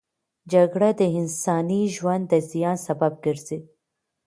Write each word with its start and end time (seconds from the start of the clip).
جګړه 0.51 0.89
د 0.99 1.01
انساني 1.19 1.81
ژوند 1.95 2.23
د 2.27 2.33
زیان 2.49 2.77
سبب 2.87 3.13
ګرځي. 3.25 3.59